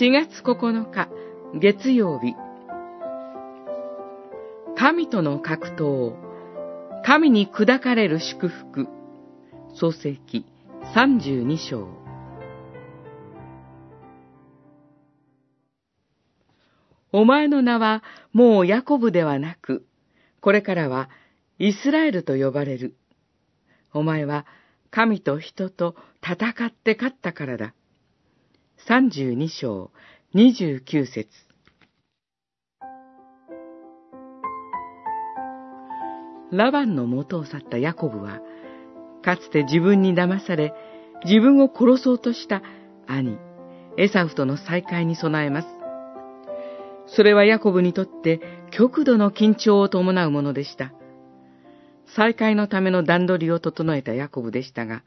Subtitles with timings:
[0.00, 1.08] 4月9日
[1.54, 2.34] 月曜日
[4.76, 6.16] 神との格闘
[7.06, 8.88] 神に砕かれる祝福
[9.76, 10.46] 創世記
[10.96, 11.86] 32章
[17.12, 19.86] お前の名はもうヤコブではなく、
[20.40, 21.08] これからは
[21.60, 22.96] イスラエルと呼ばれる。
[23.92, 24.44] お前は
[24.90, 27.74] 神と人と戦って勝ったからだ。
[28.86, 29.90] 32章
[30.34, 31.26] 29節
[36.52, 38.40] ラバンの元を去ったヤコブは、
[39.22, 40.74] かつて自分に騙され、
[41.24, 42.62] 自分を殺そうとした
[43.06, 43.38] 兄、
[43.96, 45.68] エサフとの再会に備えます。
[47.06, 48.40] それはヤコブにとって
[48.70, 50.92] 極度の緊張を伴うものでした。
[52.14, 55.04] 再会のための段取りを整えたヤコブでしたが、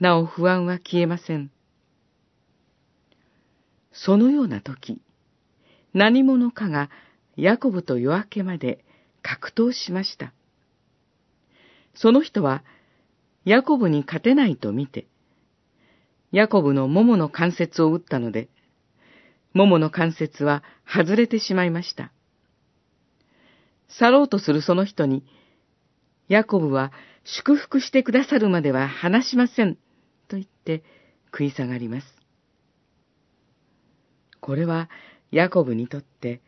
[0.00, 1.50] なお不安は消えません。
[4.04, 5.00] そのような時、
[5.94, 6.90] 何者かが
[7.36, 8.84] ヤコブと夜明けまで
[9.22, 10.32] 格闘しました。
[11.94, 12.62] その人は、
[13.44, 15.06] ヤコブに勝てないと見て、
[16.30, 18.48] ヤコブの桃の関節を打ったので、
[19.54, 22.12] 桃の関節は外れてしまいました。
[23.88, 25.24] 去ろうとするその人に、
[26.28, 26.92] ヤコブは
[27.24, 29.76] 祝福してくださるまでは話しません、
[30.28, 30.82] と言って
[31.32, 32.25] 食い下がります。
[34.46, 34.88] これは
[35.32, 36.40] ヤコブにとって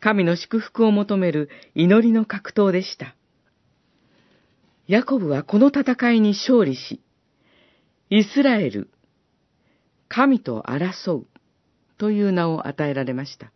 [0.00, 3.14] 神の祝福を求める祈りの格闘でした。
[4.88, 7.00] ヤコブはこの戦いに勝利し、
[8.10, 8.90] イスラエル、
[10.08, 11.26] 神と争う
[11.96, 13.52] という名を与えられました。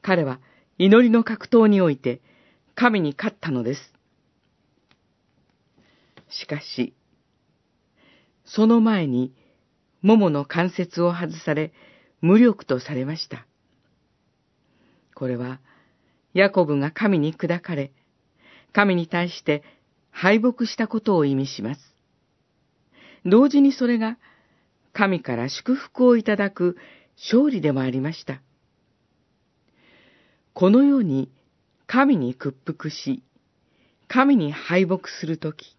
[0.00, 0.40] 彼は
[0.78, 2.22] 祈りの格闘において
[2.74, 3.92] 神に勝ったのです。
[6.30, 6.94] しかし、
[8.46, 9.34] その前に、
[10.00, 11.74] 桃の関節を外され、
[12.24, 13.46] 無力とされました。
[15.14, 15.60] これは、
[16.32, 17.92] ヤコブが神に砕かれ、
[18.72, 19.62] 神に対して
[20.10, 21.80] 敗北したことを意味します。
[23.26, 24.16] 同時にそれが、
[24.94, 26.78] 神から祝福をいただく
[27.16, 28.40] 勝利でもありました。
[30.54, 31.30] このように、
[31.86, 33.22] 神に屈服し、
[34.08, 35.76] 神に敗北するとき、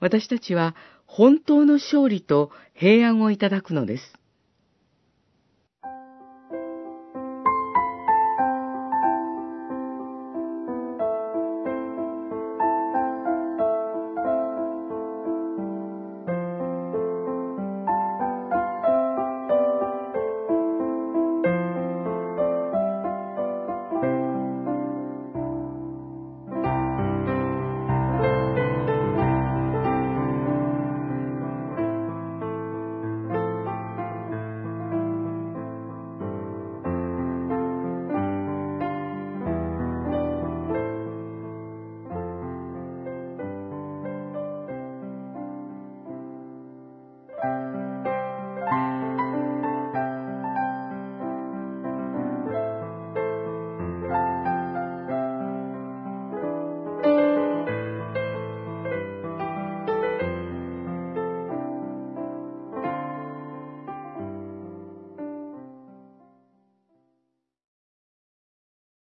[0.00, 0.74] 私たちは
[1.04, 4.14] 本当の勝利と平安をいただくのです。